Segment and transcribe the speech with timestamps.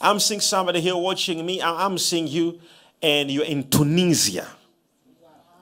[0.00, 1.60] I'm seeing somebody here watching me.
[1.60, 2.60] I'm seeing you,
[3.02, 4.46] and you're in Tunisia.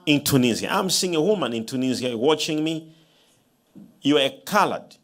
[0.05, 0.73] In Tunisia.
[0.73, 2.93] I'm seeing a woman in Tunisia watching me.
[4.01, 4.95] You're a colored.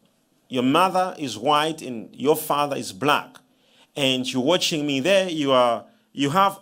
[0.48, 3.38] Your mother is white and your father is black.
[3.96, 5.28] And you're watching me there.
[5.28, 6.58] You, are, you have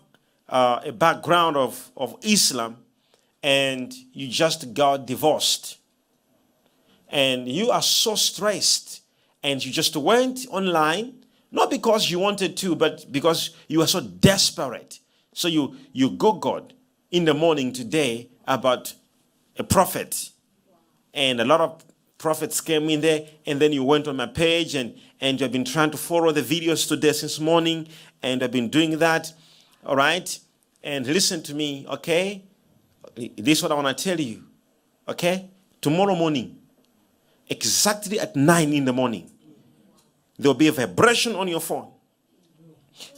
[0.49, 2.79] uh, a background of, of Islam
[3.43, 5.79] and you just got divorced.
[7.09, 9.03] And you are so stressed.
[9.43, 11.22] And you just went online,
[11.53, 14.99] not because you wanted to, but because you are so desperate.
[15.35, 16.73] So you, you Googled
[17.11, 18.95] in the morning today about
[19.59, 20.31] a prophet.
[21.13, 21.85] And a lot of
[22.17, 25.65] prophets came in there, and then you went on my page and, and you've been
[25.65, 27.89] trying to follow the videos today since morning,
[28.23, 29.33] and I've been doing that.
[29.85, 30.39] All right?
[30.83, 32.45] And listen to me, okay?
[33.15, 34.45] This is what I want to tell you.
[35.07, 35.51] Okay?
[35.81, 36.59] Tomorrow morning,
[37.49, 39.32] exactly at 9 in the morning,
[40.43, 41.89] there'll be a vibration on your phone.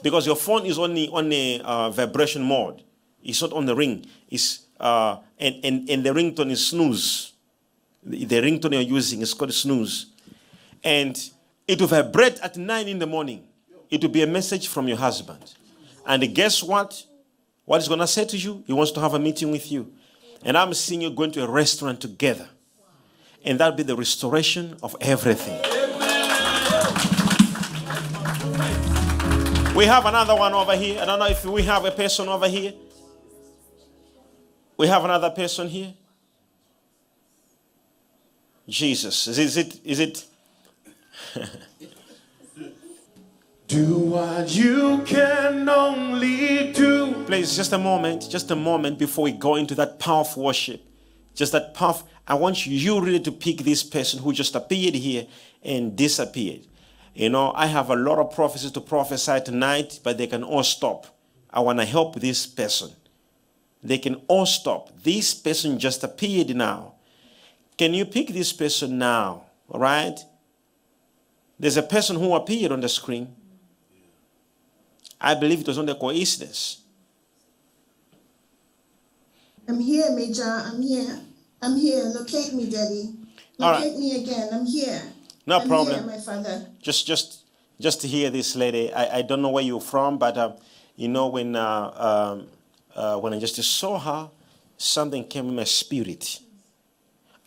[0.02, 2.82] Because your phone is only on a uh, vibration mode.
[3.22, 4.06] It's not on the ring.
[4.28, 7.32] It's, uh, and, and, and the ringtone is snooze.
[8.02, 10.06] The, the ringtone you're using is called snooze.
[10.82, 11.18] And
[11.66, 13.44] it will vibrate at 9 in the morning.
[13.90, 15.54] It will be a message from your husband.
[16.06, 17.04] And guess what?
[17.64, 18.62] What he's going to say to you?
[18.66, 19.92] He wants to have a meeting with you.
[20.44, 22.48] And I'm seeing you going to a restaurant together.
[23.44, 25.73] And that'll be the restoration of everything.
[29.74, 31.00] We have another one over here.
[31.00, 32.74] I don't know if we have a person over here.
[34.76, 35.94] We have another person here.
[38.68, 39.26] Jesus.
[39.26, 40.26] Is it, is it?
[43.66, 47.24] Do what you can only do.
[47.26, 50.82] Please, just a moment, just a moment before we go into that powerful worship.
[51.34, 52.06] Just that powerful.
[52.28, 55.26] I want you really to pick this person who just appeared here
[55.62, 56.60] and disappeared.
[57.14, 60.64] You know, I have a lot of prophecies to prophesy tonight, but they can all
[60.64, 61.06] stop.
[61.48, 62.90] I want to help this person.
[63.82, 64.90] They can all stop.
[65.02, 66.94] This person just appeared now.
[67.78, 69.44] Can you pick this person now?
[69.68, 70.18] All right?
[71.58, 73.34] There's a person who appeared on the screen.
[75.20, 76.80] I believe it was only a coincidence.
[79.68, 80.42] I'm here, Major.
[80.42, 81.20] I'm here.
[81.62, 82.02] I'm here.
[82.04, 83.14] Locate me, Daddy.
[83.60, 83.84] All right.
[83.84, 84.48] Locate me again.
[84.52, 85.13] I'm here.
[85.46, 86.04] No I'm problem.
[86.04, 86.66] Here, my father.
[86.80, 87.40] just just
[87.80, 90.54] just to hear this lady i, I don't know where you're from but um,
[90.96, 92.46] you know when uh, um,
[92.94, 94.30] uh, when i just saw her
[94.78, 96.38] something came in my spirit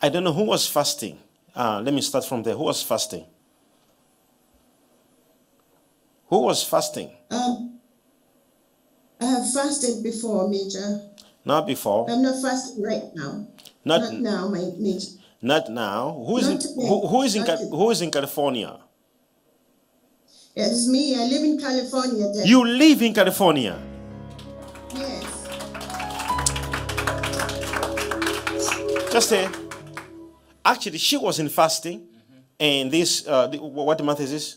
[0.02, 1.18] i don't know who was fasting
[1.56, 3.24] uh, let me start from there who was fasting
[6.28, 7.80] who was fasting Um,
[9.20, 11.00] I have fasted before, Major.
[11.44, 13.46] not before I'm not fasting right now.
[13.84, 15.17] not Not now, my Major.
[15.40, 17.70] Not now who is Not in, who, who is in Not Ca- today.
[17.70, 18.78] who is in california
[20.56, 21.14] It's me.
[21.14, 22.48] I live in California, Daddy.
[22.48, 23.78] you live in california
[24.94, 25.24] Yes.
[29.12, 29.48] Just say,
[30.64, 32.06] actually, she was in fasting,
[32.60, 34.56] and this, uh, the, what month is this?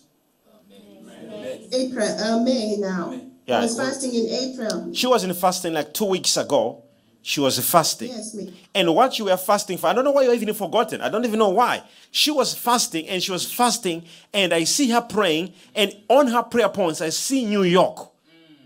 [1.74, 3.18] April, uh, May now.
[3.46, 4.94] Yeah, I was fasting in April.
[4.94, 6.84] She was in fasting like two weeks ago.
[7.24, 8.10] She was fasting.
[8.10, 8.54] Yes, me.
[8.74, 11.02] And what you were fasting for, I don't know why you're even forgotten.
[11.02, 11.84] I don't even know why.
[12.10, 16.42] She was fasting and she was fasting, and I see her praying, and on her
[16.44, 18.12] prayer points, I see New York.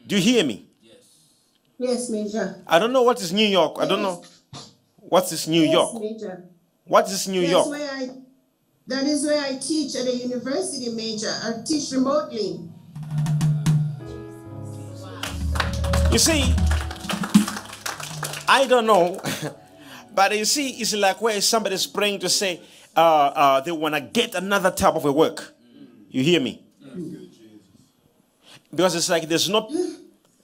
[0.08, 0.66] Do you hear me?
[1.78, 2.64] Yes, Major.
[2.66, 3.76] I don't know what is New York.
[3.80, 4.24] I don't know.
[5.00, 6.02] What is New Yes, York?
[6.02, 6.44] Major.
[6.86, 7.68] What is New That's York?
[7.70, 8.10] where I.
[8.88, 11.28] That is where I teach at a university, Major.
[11.44, 12.62] I teach remotely.
[16.12, 16.56] You see,
[18.48, 19.20] I don't know,
[20.14, 22.62] but you see, it's like where somebody's praying to say
[22.96, 25.54] uh, uh, they want to get another type of a work.
[26.10, 26.64] You hear me?
[28.72, 29.70] Because it's like there's no,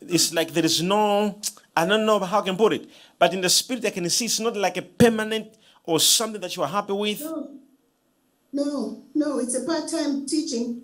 [0.02, 1.40] it's like there is no,
[1.76, 2.90] I don't know how I can put it,
[3.20, 6.56] but in the spirit I can see it's not like a permanent or something that
[6.56, 7.22] you are happy with.
[7.22, 7.50] No,
[8.54, 9.40] no, no.
[9.40, 10.82] It's a part-time teaching.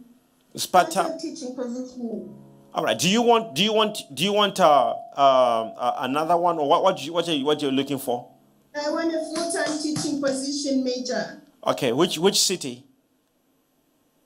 [0.53, 1.19] It's part Part-time time.
[1.19, 2.33] teaching position.
[2.77, 2.97] All right.
[2.97, 3.55] Do you want?
[3.55, 4.03] Do you want?
[4.13, 6.83] Do you want uh, uh, uh, another one, or what?
[6.83, 7.03] What?
[7.03, 7.43] You, what are you?
[7.43, 8.29] What you're looking for?
[8.75, 11.41] I want a full-time teaching position, Major.
[11.65, 11.91] Okay.
[11.91, 12.85] Which which city?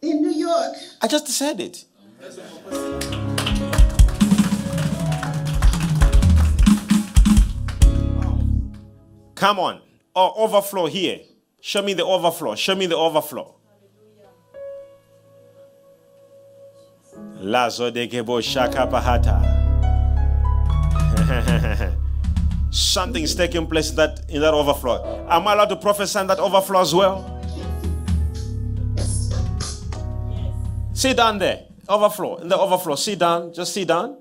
[0.02, 0.76] In New York.
[1.02, 1.86] I just said it.
[9.36, 9.82] Come on.
[10.14, 11.22] Oh, overflow here.
[11.62, 12.56] Show me the overflow.
[12.56, 13.61] Show me the overflow.
[17.42, 19.42] Lazo de gebo shaka pahata.
[22.72, 25.26] Something is taking place in that in that overflow.
[25.30, 27.40] Am I allowed to prophesy in that overflow as well?
[30.94, 31.66] Sit down there.
[31.92, 32.38] overflow.
[32.38, 32.96] In the overflow.
[32.96, 33.54] Sit down.
[33.54, 34.18] Just sit down.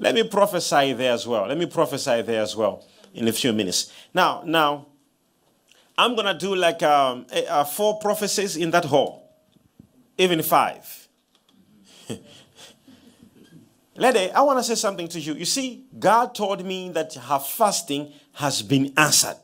[0.00, 1.46] Let me prophesy there as well.
[1.48, 2.84] Let me prophesy there as well
[3.14, 3.92] in a few minutes.
[4.14, 4.86] Now, now,
[5.98, 7.26] I'm gonna do like um,
[7.74, 9.28] four prophecies in that hall,
[10.16, 11.08] even five.
[13.96, 15.34] Lady, I want to say something to you.
[15.34, 19.38] You see, God told me that her fasting has been answered.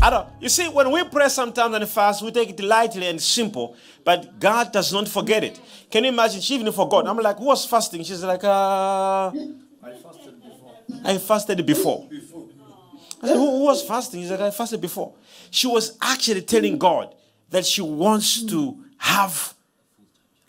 [0.00, 3.20] I don't, you see, when we pray sometimes and fast, we take it lightly and
[3.20, 3.74] simple,
[4.04, 5.58] but God does not forget it.
[5.90, 6.40] Can you imagine?
[6.40, 7.08] She even forgot.
[7.08, 8.04] I'm like, who was fasting?
[8.04, 9.32] She's like, uh,
[11.04, 12.08] I fasted before.
[13.22, 14.20] I said, who, who was fasting?
[14.20, 15.14] He said, I fasted before.
[15.50, 17.14] She was actually telling God
[17.50, 19.54] that she wants to have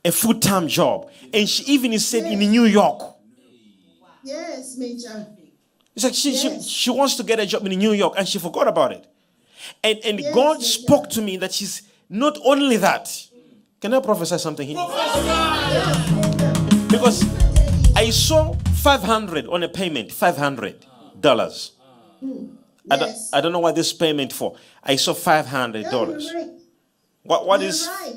[0.03, 1.09] a full time job.
[1.33, 3.01] And she even said in New York.
[4.23, 5.27] Yes, Major.
[5.95, 6.65] It's like she, she, Yes.
[6.67, 9.05] she wants to get a job in New York and she forgot about it.
[9.83, 13.09] And, and Yes, God yes, spoke to me that she's not only that.
[13.79, 14.75] Can I prophesy something here?
[16.89, 17.23] Because
[17.95, 18.53] I saw
[18.85, 21.71] 500 on a payment, $500.
[22.91, 24.57] I, don't, I don't know what this payment for.
[24.83, 25.81] I saw $500.
[25.81, 26.51] Yeah, you're right.
[27.23, 28.13] What, what is right,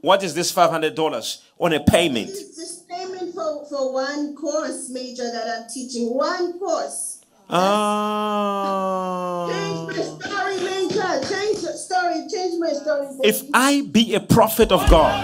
[0.00, 2.30] what is this $500 on a payment?
[2.30, 6.12] It's just payment for, for one course, Major, that I'm teaching.
[6.12, 7.20] One course.
[7.48, 9.46] Ah.
[9.52, 11.20] Change my story, Major.
[11.32, 12.26] Change the story.
[12.28, 13.06] Change my story.
[13.18, 13.28] baby.
[13.28, 15.14] If I be a prophet of God,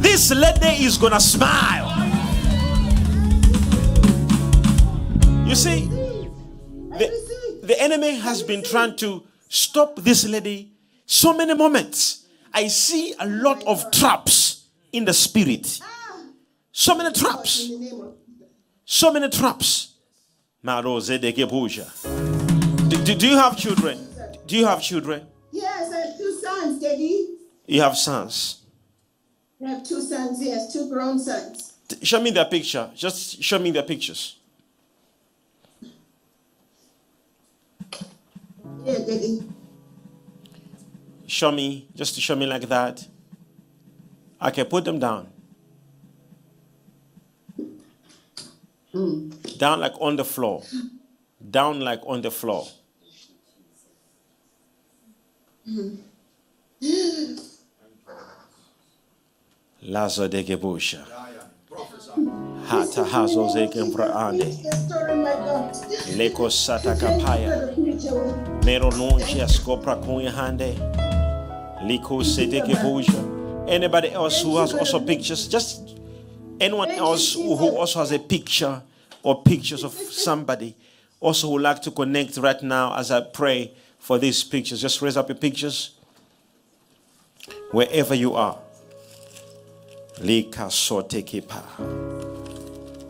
[0.00, 2.01] this lady is gonna smile.
[5.52, 10.72] You see, the, the enemy has been trying to stop this lady
[11.04, 12.24] so many moments.
[12.54, 15.78] I see a lot of traps in the spirit.
[16.72, 17.68] So many traps.
[17.68, 18.14] In the name of
[18.86, 19.92] So many traps.
[20.64, 20.72] Do,
[23.04, 24.08] do, do you have children?
[24.46, 25.26] Do you have children?
[25.50, 27.28] Yes, I have two sons, Daddy.
[27.66, 28.62] You have sons.
[29.62, 31.74] I have two sons, yes, two grown sons.
[32.02, 32.88] Show me their picture.
[32.94, 34.36] Just show me their pictures.
[38.22, 38.71] Yeah, Daddy.
[41.26, 43.06] Show me, just to show me like that.
[44.40, 45.28] Okay, put them down.
[48.92, 49.30] Hmm.
[49.56, 50.62] Down like on the floor.
[51.50, 52.66] Down like on the floor.
[55.64, 55.94] Hmm.
[59.82, 61.04] Lazo de Gebusha.
[62.66, 64.44] Hata hazo zekembra ande.
[64.44, 65.74] Finish the story, my God.
[66.16, 67.81] Leko sata Thank you kapaya.
[68.02, 68.64] For the future.
[68.64, 70.74] Mero nunja scopra kunye hande.
[71.84, 73.68] Liko sete kebuja.
[73.68, 75.48] Anybody else who has also pictures?
[75.48, 75.98] Just
[76.60, 78.82] anyone else who, who also has a picture
[79.22, 80.76] or pictures of somebody
[81.20, 84.80] also would like to connect right now as I pray for these pictures.
[84.80, 85.92] Just raise up your pictures
[87.70, 88.58] wherever you are.
[90.20, 91.62] Lika sote kipa.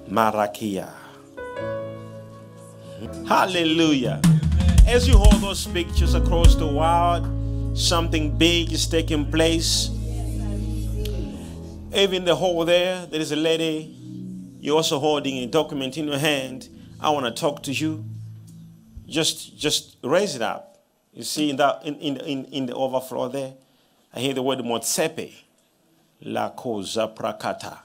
[0.08, 0.92] Marakia.
[3.26, 4.20] Hallelujah.
[4.92, 7.26] As you hold those pictures across the world,
[7.74, 9.88] something big is taking place.
[11.94, 13.96] Even the hole there, there is a lady.
[14.60, 16.68] You're also holding a document in your hand.
[17.00, 18.04] I want to talk to you.
[19.06, 20.84] Just, just raise it up.
[21.14, 23.54] You see in that in, in, in, the overflow there,
[24.12, 25.32] I hear the word motsepe.
[26.20, 27.78] La cosa prakata.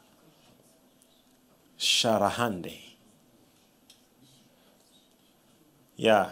[1.80, 2.78] Sharahande.
[5.96, 6.32] Yeah.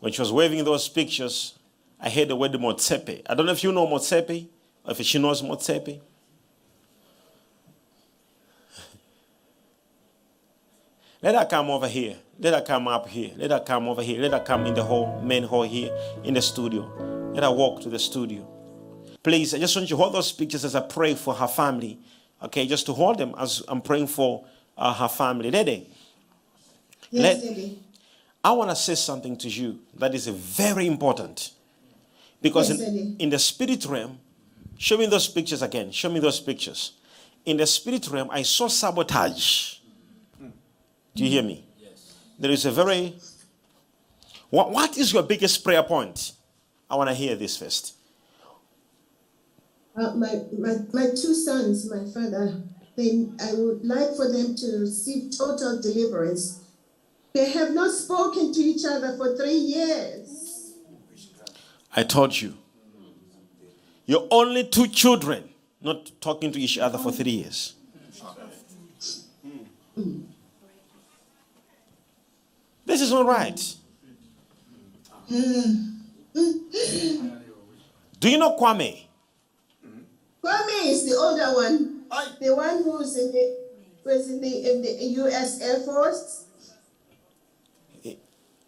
[0.00, 1.58] When she was waving those pictures,
[2.00, 3.22] I heard the word Motsepe.
[3.28, 4.48] I don't know if you know Motsepe,
[4.84, 6.00] or if she knows Motsepe.
[11.22, 12.16] Let her come over here.
[12.38, 13.32] Let her come up here.
[13.36, 14.20] Let her come over here.
[14.22, 17.30] Let her come in the hall, main hall here in the studio.
[17.34, 18.46] Let her walk to the studio.
[19.22, 21.98] Please, I just want you to hold those pictures as I pray for her family.
[22.42, 24.46] Okay, just to hold them as I'm praying for
[24.78, 25.50] uh, her family.
[25.50, 25.90] Lady,
[27.10, 27.78] Yes, Let- Daddy.
[28.42, 31.52] I want to say something to you that is very important.
[32.40, 34.18] Because in, in the spirit realm,
[34.78, 35.90] show me those pictures again.
[35.90, 36.92] Show me those pictures.
[37.44, 39.76] In the spirit realm, I saw sabotage.
[41.14, 41.64] Do you hear me?
[41.78, 42.14] Yes.
[42.38, 43.16] There is a very.
[44.48, 46.32] What, what is your biggest prayer point?
[46.88, 47.94] I want to hear this first.
[49.96, 52.62] Uh, my, my, my two sons, my father,
[52.96, 56.59] they, I would like for them to receive total deliverance.
[57.32, 60.74] They have not spoken to each other for three years.
[61.94, 62.54] I told you.
[64.06, 67.74] Your only two children not talking to each other for three years.
[72.84, 73.76] This is not right.
[78.18, 79.06] Do you know Kwame?
[80.42, 82.02] Kwame is the older one,
[82.40, 83.60] the one who's in the
[84.04, 84.90] was in the in the
[85.22, 85.60] U.S.
[85.60, 86.46] Air Force.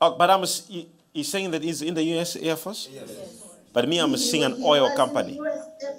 [0.05, 2.35] Oh, but I'm s- he- he's saying that he's in the U.S.
[2.35, 2.89] Air Force.
[2.93, 3.09] Yes.
[3.73, 5.35] But me, I'm seeing an oil company.
[5.39, 5.95] the US Air-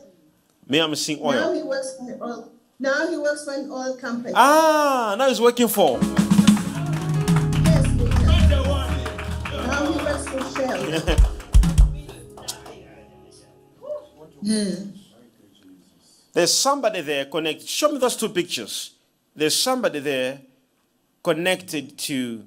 [0.67, 1.53] Me, I'm seeing Now oil.
[1.55, 2.51] he works for an oil.
[2.79, 4.33] Now he works for an oil company.
[4.35, 5.99] Ah, now he's working for.
[6.01, 8.59] Yes, Major.
[9.67, 11.17] Now he works for Shell.
[16.33, 17.67] There's somebody there connected.
[17.67, 18.91] Show me those two pictures.
[19.35, 20.41] There's somebody there
[21.23, 22.43] connected to,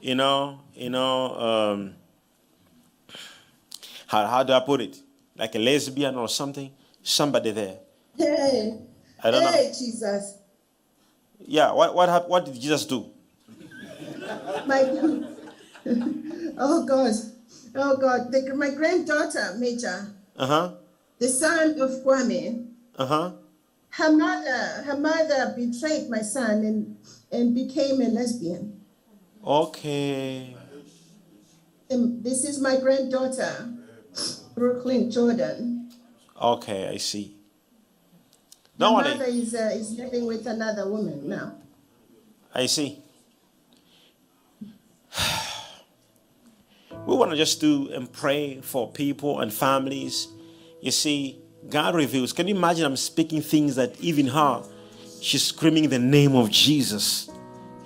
[0.00, 1.94] you know, you know, um,
[4.06, 4.96] how, how do I put it?
[5.36, 6.70] Like a lesbian or something.
[7.02, 7.76] Somebody there.
[8.16, 8.78] Hey,
[9.22, 9.50] I don't know.
[9.52, 10.34] hey, Jesus.
[11.46, 11.72] Yeah.
[11.72, 13.06] What what What did Jesus do?
[14.66, 14.82] My,
[16.58, 17.12] oh God,
[17.76, 18.32] oh God.
[18.32, 20.72] The, my granddaughter, Major, Uh huh.
[21.18, 22.66] the son of Kwame,
[22.98, 23.32] Uh huh.
[23.90, 26.96] her mother, her mother betrayed my son and
[27.32, 28.77] and became a lesbian.
[29.44, 30.56] Okay.
[31.90, 33.72] And this is my granddaughter,
[34.54, 35.90] Brooklyn Jordan.
[36.40, 36.88] Okay.
[36.88, 37.34] I see.
[38.78, 39.38] My Don't mother worry.
[39.40, 41.54] is uh, is living with another woman now.
[42.54, 43.02] I see.
[47.06, 50.28] We want to just do and pray for people and families.
[50.82, 51.40] You see,
[51.70, 52.32] God reveals.
[52.34, 52.84] Can you imagine?
[52.84, 54.62] I'm speaking things that even her,
[55.22, 57.30] she's screaming the name of Jesus.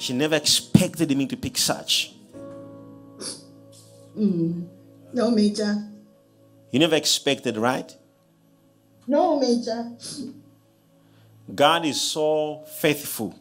[0.03, 2.13] She never expected me to pick such.
[4.19, 4.67] Mm.
[5.13, 5.81] No, Major.
[6.73, 7.97] You never expected, right?
[9.07, 9.93] No, Major.
[11.55, 13.39] God is so faithful.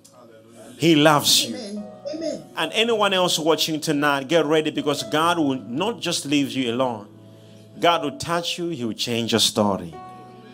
[0.78, 1.56] He loves you.
[1.56, 1.84] Amen.
[2.14, 2.44] Amen.
[2.56, 7.08] And anyone else watching tonight, get ready because God will not just leave you alone.
[7.80, 9.96] God will touch you, He will change your story.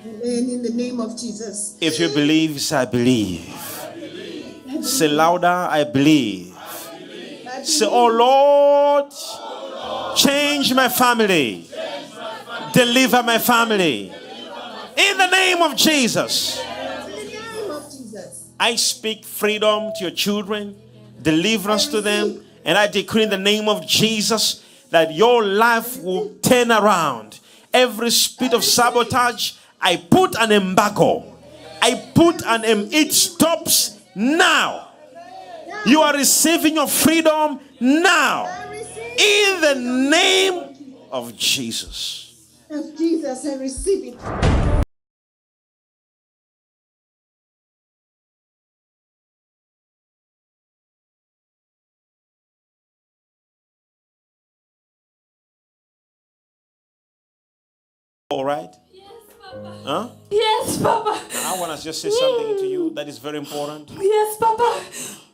[0.06, 0.50] Amen.
[0.52, 1.78] In the name of Jesus.
[1.82, 3.77] If you believe, say, I believe.
[4.84, 6.56] Say louder, I believe.
[7.64, 9.12] Say, Oh Lord,
[10.16, 11.70] change my family,
[12.74, 14.14] deliver my family.
[14.96, 16.66] In the name of Jesus, In
[17.12, 18.50] the name of Jesus.
[18.60, 20.76] I speak freedom to your children,
[21.22, 26.34] deliverance to them, and I decree in the name of Jesus that your life will
[26.42, 27.40] turn around.
[27.74, 31.36] Every spirit of sabotage, I put an embargo.
[31.82, 34.90] I put an em- it stops now.
[35.86, 38.64] You are receiving your freedom now.
[39.18, 39.76] In the
[40.10, 42.58] name of Jesus.
[42.70, 43.46] of Jesus.
[43.46, 44.48] I receive it.
[58.30, 58.76] All right?
[59.48, 59.78] Yes, Papa.
[59.86, 60.10] Huh?
[60.30, 61.20] Yes, Papa.
[61.46, 63.90] I want to just say something to you that is very important.
[64.00, 64.82] Yes, Papa.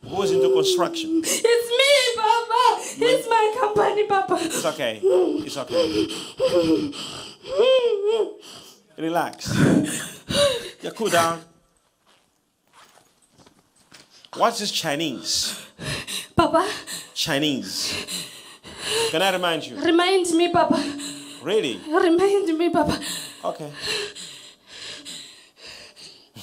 [0.08, 1.22] Who is into construction?
[1.24, 2.82] It's me, Papa.
[3.00, 4.38] It's my company, Papa.
[4.42, 5.00] It's okay.
[5.04, 6.12] It's okay.
[8.98, 9.54] Relax.
[10.82, 11.42] Yeah, cool down.
[14.36, 15.60] What's this Chinese?
[16.36, 16.68] Papa,
[17.14, 17.94] Chinese.
[19.12, 19.80] Can I remind you?
[19.82, 20.76] remind me, Papa.
[21.44, 21.80] Really?
[21.88, 23.00] Remind me, Papa.
[23.44, 23.72] Okay.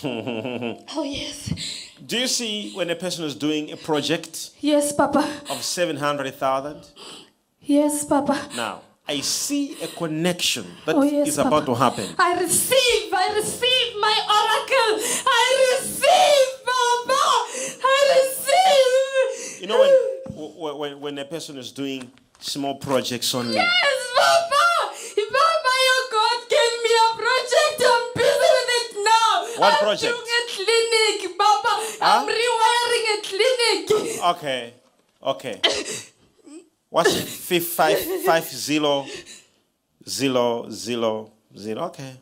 [0.02, 1.52] Oh, yes.
[2.06, 5.28] Do you see when a person is doing a project Yes, Papa.
[5.50, 6.88] of 700,000?
[7.60, 8.40] Yes, Papa.
[8.56, 11.66] Now, I see a connection that is Oh, yes, about Papa.
[11.66, 12.14] to happen.
[12.18, 15.04] I receive, I receive my oracle.
[15.26, 17.22] I receive, Papa.
[17.84, 19.60] I receive.
[19.60, 19.92] You know, when,
[20.56, 23.68] when, when, when a person is doing small projects only, Yes,
[24.16, 24.46] Papa.
[24.48, 24.49] Papa,
[29.60, 30.12] What I'm project?
[30.12, 31.72] doing a clinic, Papa.
[32.00, 32.24] Huh?
[32.24, 34.20] I'm rewiring a clinic.
[34.32, 34.74] Okay.
[35.22, 35.60] Okay.
[36.88, 37.14] What's
[37.46, 39.06] five five five zero
[40.08, 41.82] zero zero zero?
[41.86, 42.12] Okay.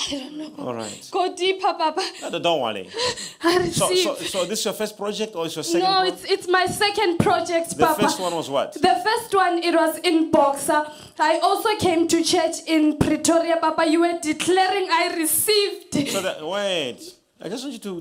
[0.00, 0.52] I don't know.
[0.64, 1.08] All right.
[1.10, 2.02] Go deeper, Papa.
[2.22, 2.88] No, Don't worry.
[3.42, 4.04] I So, receive.
[4.04, 5.80] so, so this is your first project or is your second?
[5.88, 7.94] no, it's it's my second project, Papa.
[7.96, 8.74] the first one was what?
[8.74, 10.84] The first one, it was in Boxer.
[11.18, 13.86] I also came to church in Pretoria, Papa.
[13.88, 16.08] You were declaring I received.
[16.10, 17.00] So that wait,
[17.42, 18.00] I just want you to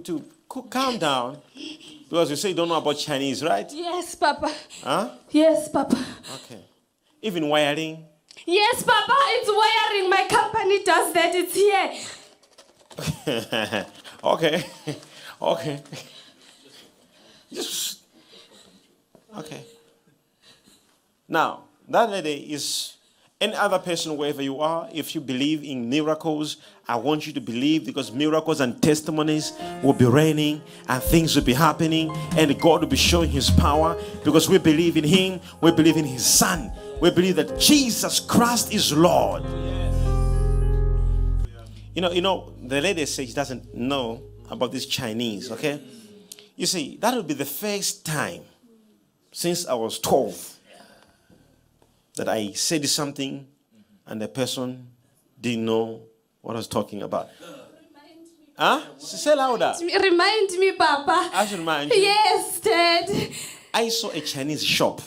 [0.54, 1.38] to calm down
[2.10, 3.70] because you say you don't know about Chinese, right?
[3.74, 4.52] Yes, Papa.
[4.84, 5.10] Huh?
[5.32, 5.98] Yes, Papa.
[6.36, 6.62] Okay.
[7.24, 8.06] Even wiring.
[8.46, 9.14] Yes, Papa.
[9.30, 10.10] It's wiring.
[10.10, 11.36] My company does that.
[11.36, 11.94] It's here.
[14.24, 14.64] okay.
[15.42, 15.84] okay.
[17.52, 18.02] Just
[19.38, 19.64] okay.
[21.28, 22.98] Now, that lady is
[23.40, 27.42] any other person, wherever you are, if you believe in miracles, I want you to
[27.42, 29.54] believe because miracles and testimonies
[29.84, 33.96] will be raining and things will be happening and God will be showing his power
[34.24, 38.74] because we believe in him, we believe in his son, we believe that Jesus Christ
[38.74, 39.44] is Lord.
[41.94, 45.82] You know, you know, the lady says she doesn't know about this Chinese, okay?
[46.56, 48.44] You see, that will be the first time
[49.32, 50.56] since I was 12
[52.16, 53.48] that I said something
[54.06, 54.88] and the person
[55.40, 56.02] didn't know
[56.42, 57.30] what I was talking about.
[58.58, 58.82] Huh?
[58.98, 59.74] Say louder.
[59.82, 61.30] Remind me, Papa.
[61.32, 62.00] I should remind you.
[62.00, 63.32] Yes, Dad.
[63.72, 65.02] I saw a Chinese shop.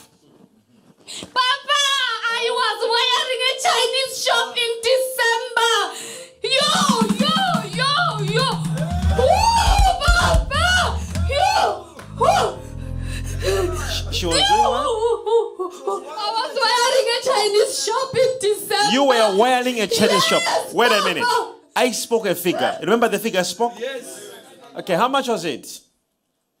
[1.05, 1.81] Papa,
[2.29, 5.73] I was wearing a Chinese shop in December.
[6.43, 6.71] Yo,
[7.21, 7.35] yo,
[7.79, 7.91] yo,
[8.31, 8.47] yo.
[9.17, 9.41] Woo,
[10.05, 10.65] Papa.
[11.29, 11.97] Yo.
[12.19, 12.61] Woo.
[14.11, 14.85] She was doing what?
[16.07, 18.91] I was wearing a Chinese shop in December.
[18.91, 20.41] You were wearing a Chinese shop.
[20.43, 21.25] Yes, Wait a minute.
[21.75, 22.77] I spoke a figure.
[22.81, 23.73] Remember the figure I spoke?
[23.79, 24.29] Yes.
[24.77, 25.81] Okay, how much was it?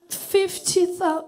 [0.09, 1.25] 50,000.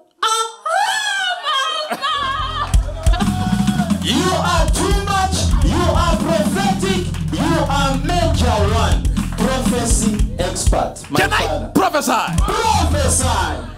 [4.43, 5.49] Are too much.
[5.63, 7.07] You are prophetic.
[7.31, 9.03] You are major one.
[9.37, 11.01] Prophecy expert.
[11.15, 11.71] Can I father.
[11.73, 12.35] prophesy?
[12.37, 13.73] Prophesy.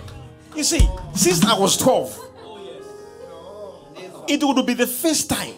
[0.56, 2.20] You see, since I was 12,
[4.28, 5.54] it would be the first time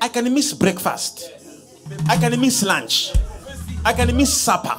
[0.00, 1.30] I can miss breakfast,
[2.08, 3.12] I can miss lunch,
[3.84, 4.78] I can miss supper,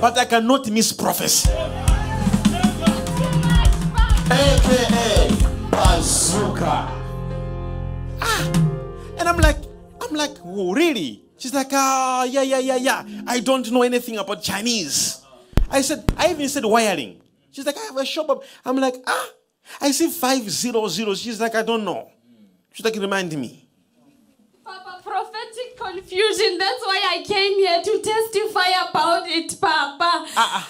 [0.00, 1.48] but I cannot miss prophecy.
[4.30, 5.30] AKA
[5.70, 7.03] Bazooka.
[9.24, 9.56] And I'm like,
[10.02, 11.24] I'm like, oh, really?
[11.38, 13.04] She's like, ah, yeah, yeah, yeah, yeah.
[13.26, 15.24] I don't know anything about Chinese.
[15.70, 17.22] I said, I even said wiring.
[17.50, 18.28] She's like, I have a shop.
[18.28, 18.44] Up.
[18.66, 19.28] I'm like, ah,
[19.80, 21.14] I see five zero zero.
[21.14, 22.10] She's like, I don't know.
[22.74, 23.66] She's like, remind me.
[24.62, 26.58] Papa, prophetic confusion.
[26.58, 30.66] That's why I came here to testify about it, Papa.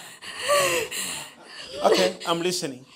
[1.87, 2.87] Okay, I'm listening.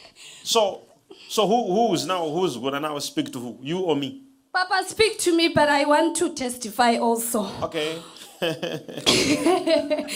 [0.44, 0.83] So,
[1.29, 3.59] so who who's now who's gonna now speak to who?
[3.61, 4.28] You or me?
[4.53, 7.47] Papa, speak to me, but I want to testify also.
[7.63, 7.99] Okay.
[8.41, 10.09] Can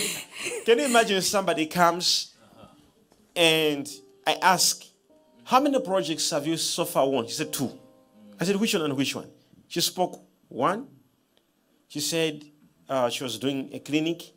[0.79, 2.35] you imagine if somebody comes
[3.35, 3.89] and
[4.27, 4.85] I ask,
[5.45, 7.27] how many projects have you so far won?
[7.27, 7.71] She said two.
[8.41, 9.29] I said, which one and which one?
[9.69, 10.87] She spoke one.
[11.89, 12.45] She said
[12.89, 14.33] uh, she was doing a clinic,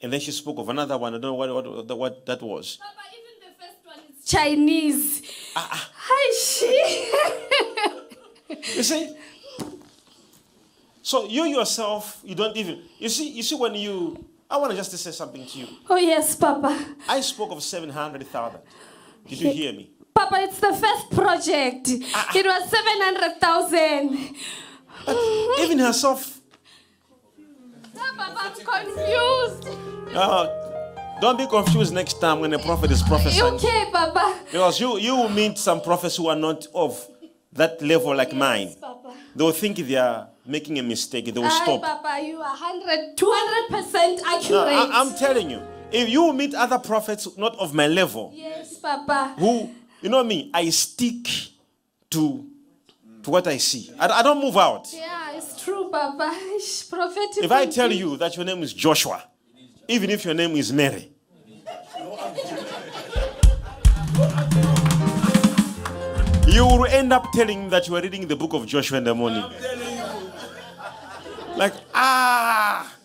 [0.00, 1.14] and then she spoke of another one.
[1.14, 2.76] I don't know what, what, what that was.
[2.76, 5.22] Papa, even the first one is Chinese.
[5.54, 6.39] Hi, she.
[8.80, 9.14] You see?
[11.02, 14.76] So you yourself, you don't even you see, you see when you I want to
[14.76, 15.66] just say something to you.
[15.90, 16.72] oh, yes, Papa.
[17.06, 18.60] I spoke of seven hundred thousand.
[19.28, 19.90] Did you hear me?
[20.14, 21.88] Papa, it's the first project.
[21.88, 24.34] It was 700,000.
[25.60, 26.40] Even herself.
[27.94, 29.68] Papa, I'm confused.
[30.16, 33.54] Uh, don't be confused next time when a prophet is prophesying.
[33.54, 34.40] Okay, Papa.
[34.50, 37.06] Because you, you will meet some prophets who are not of
[37.52, 38.74] that level like mine.
[38.80, 39.12] Papa.
[39.34, 41.26] They will think they are making a mistake.
[41.26, 41.82] They will Aye, stop.
[41.82, 44.50] Papa, you are 100, 200% accurate.
[44.50, 48.78] No, I, am telling you, if you meet other prophets not of my level, Yes,
[48.78, 49.34] Papa.
[49.38, 51.26] who, you know me, I stick
[52.10, 52.46] to,
[53.22, 53.92] to what I see.
[53.98, 54.88] I, I don't move out.
[54.92, 56.30] Yeah, it's true, Papa.
[56.90, 57.44] Prophetic.
[57.44, 59.24] If I tell you that your name is Joshua,
[59.88, 61.10] even if your name is Mary,
[66.52, 69.14] you will end up telling that you are reading the book of Joshua in the
[69.14, 69.44] morning.
[71.56, 72.96] Like, ah.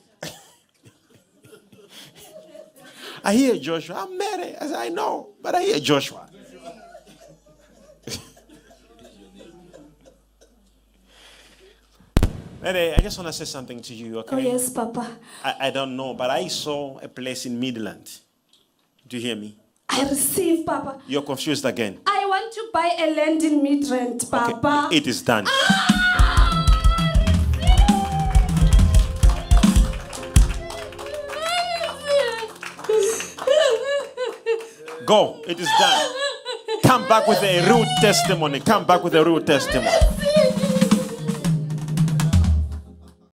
[3.23, 4.05] I hear Joshua.
[4.07, 4.55] I'm Mary.
[4.55, 6.29] I said, I know, but I hear Joshua.
[12.61, 14.35] Mary, I just want to say something to you, okay?
[14.35, 15.07] Oh, yes, Papa.
[15.43, 18.21] I, I don't know, but I saw a place in Midrand.
[19.07, 19.55] Do you hear me?
[19.87, 20.99] I receive, Papa.
[21.05, 21.99] You're confused again.
[22.07, 24.89] I want to buy a land in Midrand, Okay, Papa.
[24.91, 25.45] It is done.
[25.47, 25.91] Ah!
[35.05, 35.39] Go.
[35.47, 36.15] It is done.
[36.83, 38.59] Come back with a real testimony.
[38.59, 40.14] Come back with a real testimony.